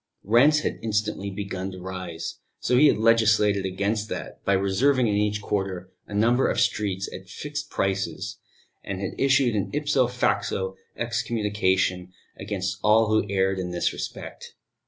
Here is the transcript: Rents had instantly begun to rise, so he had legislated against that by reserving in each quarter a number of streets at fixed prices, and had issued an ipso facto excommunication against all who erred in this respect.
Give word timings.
Rents 0.23 0.61
had 0.61 0.79
instantly 0.81 1.29
begun 1.29 1.71
to 1.73 1.79
rise, 1.79 2.39
so 2.59 2.75
he 2.75 2.87
had 2.87 2.97
legislated 2.97 3.67
against 3.67 4.09
that 4.09 4.43
by 4.43 4.53
reserving 4.53 5.05
in 5.05 5.13
each 5.13 5.43
quarter 5.43 5.91
a 6.07 6.15
number 6.15 6.49
of 6.49 6.59
streets 6.59 7.07
at 7.13 7.29
fixed 7.29 7.69
prices, 7.69 8.39
and 8.83 8.99
had 8.99 9.13
issued 9.19 9.53
an 9.55 9.69
ipso 9.75 10.07
facto 10.07 10.75
excommunication 10.97 12.13
against 12.35 12.79
all 12.81 13.09
who 13.09 13.29
erred 13.29 13.59
in 13.59 13.69
this 13.69 13.93
respect. 13.93 14.55